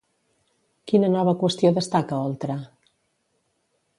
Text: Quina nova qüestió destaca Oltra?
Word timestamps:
Quina 0.91 1.09
nova 1.15 1.35
qüestió 1.43 1.71
destaca 1.77 2.21
Oltra? 2.31 2.57